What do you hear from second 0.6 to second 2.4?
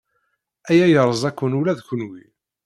Aya yerza-ken ula d kenwi.